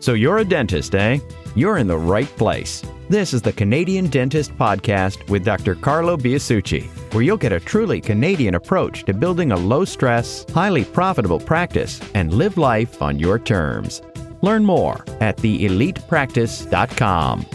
[0.00, 1.18] So you're a dentist, eh?
[1.54, 2.82] You're in the right place.
[3.10, 5.74] This is the Canadian Dentist Podcast with Dr.
[5.74, 10.86] Carlo Biasucci, where you'll get a truly Canadian approach to building a low stress, highly
[10.86, 14.00] profitable practice and live life on your terms.
[14.40, 17.46] Learn more at theelitepractice.com.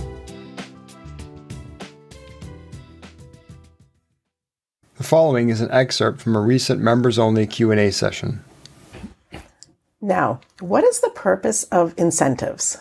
[4.98, 8.44] The following is an excerpt from a recent members-only Q&A session.
[10.06, 12.78] Now, what is the purpose of incentives?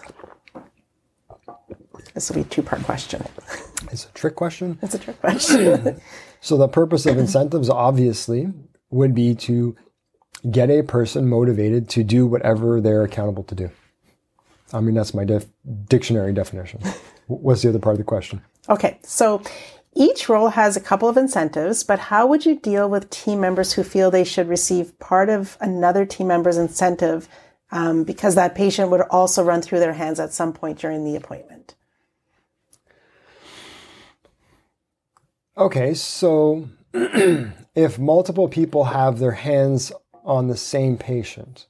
[2.12, 3.24] This will be a two-part question.
[3.90, 4.78] It's a trick question.
[4.82, 6.00] It's a trick question.
[6.42, 8.52] So the purpose of incentives obviously
[8.90, 9.74] would be to
[10.50, 13.70] get a person motivated to do whatever they're accountable to do.
[14.74, 15.46] I mean, that's my def-
[15.88, 16.82] dictionary definition.
[17.28, 18.42] What's the other part of the question?
[18.68, 19.42] okay, so
[19.94, 23.72] each role has a couple of incentives, but how would you deal with team members
[23.72, 27.28] who feel they should receive part of another team member's incentive
[27.70, 31.16] um, because that patient would also run through their hands at some point during the
[31.16, 31.74] appointment?
[35.56, 39.92] Okay, so if multiple people have their hands
[40.24, 41.66] on the same patient,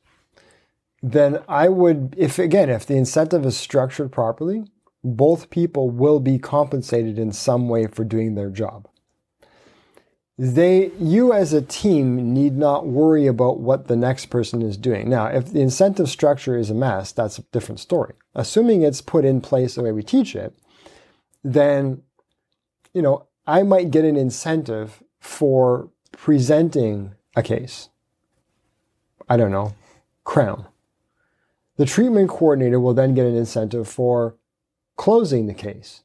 [1.02, 4.64] then I would, if again, if the incentive is structured properly,
[5.04, 8.88] both people will be compensated in some way for doing their job.
[10.36, 15.08] They, you as a team need not worry about what the next person is doing.
[15.08, 18.14] Now, if the incentive structure is a mess, that's a different story.
[18.34, 20.58] Assuming it's put in place the way we teach it,
[21.44, 22.02] then,
[22.94, 27.90] you know, I might get an incentive for presenting a case.
[29.28, 29.74] I don't know,
[30.24, 30.66] crown.
[31.76, 34.36] The treatment coordinator will then get an incentive for
[34.96, 36.02] closing the case.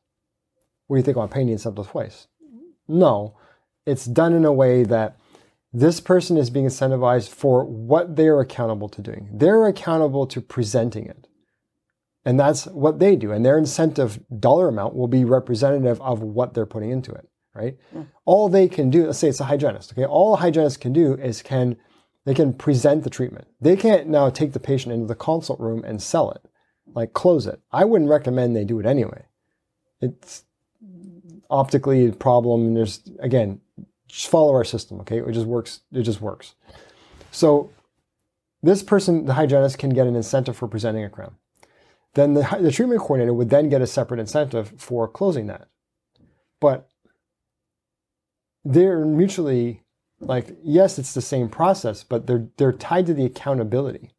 [0.88, 2.28] What do you think I'm paying the incentive twice?
[2.88, 3.38] No,
[3.86, 5.18] it's done in a way that
[5.72, 9.30] this person is being incentivized for what they're accountable to doing.
[9.32, 11.28] They're accountable to presenting it.
[12.26, 13.32] And that's what they do.
[13.32, 17.78] And their incentive dollar amount will be representative of what they're putting into it, right?
[17.94, 18.04] Hmm.
[18.26, 20.06] All they can do, let's say it's a hygienist, okay?
[20.06, 21.78] All a hygienist can do is can,
[22.26, 23.48] they can present the treatment.
[23.62, 26.42] They can't now take the patient into the consult room and sell it,
[26.94, 27.60] like close it.
[27.72, 29.26] I wouldn't recommend they do it anyway.
[30.02, 30.44] It's
[31.50, 32.68] optically a problem.
[32.68, 33.62] And there's, again,
[34.08, 35.20] just follow our system, okay?
[35.20, 35.82] It just works.
[35.92, 36.56] It just works.
[37.32, 37.72] So
[38.64, 41.36] this person, the hygienist, can get an incentive for presenting a crown.
[42.16, 45.68] Then the, the treatment coordinator would then get a separate incentive for closing that.
[46.60, 46.90] But
[48.66, 49.84] they're mutually
[50.20, 54.12] like, yes, it's the same process, but they're they're tied to the accountability.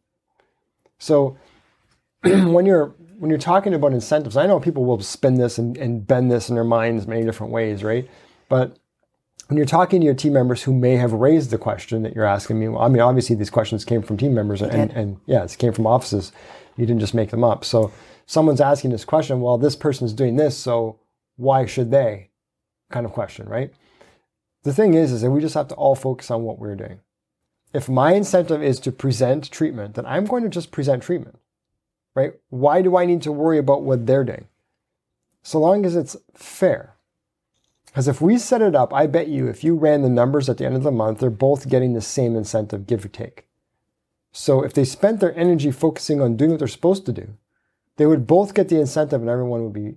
[0.99, 1.37] So
[2.53, 6.07] when you're when you're talking about incentives, I know people will spin this and, and
[6.07, 8.09] bend this in their minds many different ways, right?
[8.49, 8.79] But
[9.49, 12.25] when you're talking to your team members who may have raised the question that you're
[12.25, 15.21] asking me, well, I mean, obviously these questions came from team members and, and, and
[15.27, 16.33] yeah, it came from offices.
[16.77, 17.65] You didn't just make them up.
[17.65, 17.93] So
[18.27, 21.01] someone's asking this question, well, this person's doing this, so
[21.37, 22.31] why should they?
[22.91, 23.73] Kind of question, right?
[24.63, 27.01] The thing is, is that we just have to all focus on what we're doing.
[27.73, 31.39] If my incentive is to present treatment, then I'm going to just present treatment,
[32.15, 32.33] right?
[32.49, 34.47] Why do I need to worry about what they're doing?
[35.43, 36.95] So long as it's fair.
[37.87, 40.59] Because if we set it up, I bet you if you ran the numbers at
[40.59, 43.49] the end of the month, they're both getting the same incentive, give or take.
[44.33, 47.35] So if they spent their energy focusing on doing what they're supposed to do,
[47.97, 49.97] they would both get the incentive and everyone would be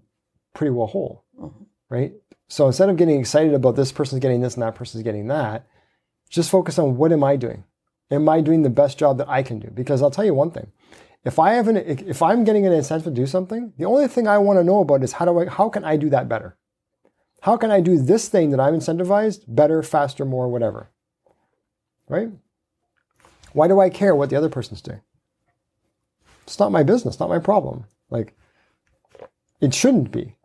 [0.53, 1.63] pretty well whole, mm-hmm.
[1.89, 2.13] right?
[2.47, 5.67] So instead of getting excited about this person's getting this and that person's getting that,
[6.29, 7.63] just focus on what am I doing?
[8.09, 9.69] Am I doing the best job that I can do?
[9.69, 10.71] Because I'll tell you one thing.
[11.25, 14.27] If I have an, if I'm getting an incentive to do something, the only thing
[14.27, 16.57] I want to know about is how do I, how can I do that better?
[17.41, 20.89] How can I do this thing that I'm incentivized better, faster, more, whatever?
[22.09, 22.29] Right?
[23.53, 25.01] Why do I care what the other person's doing?
[26.43, 27.85] It's not my business, not my problem.
[28.09, 28.35] Like,
[29.61, 30.35] it shouldn't be.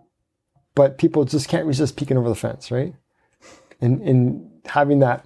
[0.74, 2.94] But people just can't resist peeking over the fence, right?
[3.80, 5.24] And, and having that,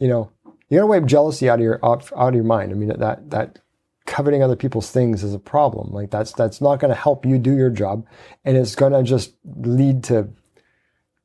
[0.00, 0.30] you know,
[0.68, 2.72] you gotta wipe jealousy out of your out, out of your mind.
[2.72, 3.60] I mean that that
[4.06, 5.92] coveting other people's things is a problem.
[5.92, 8.06] Like that's that's not going to help you do your job,
[8.44, 10.28] and it's going to just lead to,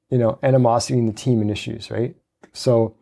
[0.09, 2.15] you know, animosity in the team and issues, right?
[2.53, 2.95] So,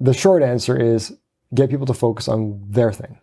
[0.00, 1.16] the short answer is
[1.54, 3.18] get people to focus on their thing.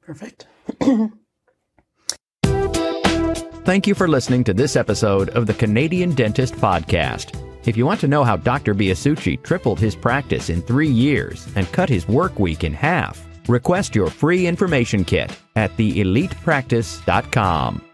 [0.00, 0.46] Perfect.
[3.64, 7.38] Thank you for listening to this episode of the Canadian Dentist Podcast.
[7.66, 8.74] If you want to know how Dr.
[8.74, 13.94] Biasucci tripled his practice in three years and cut his work week in half, request
[13.94, 17.87] your free information kit at theelitepractice.com.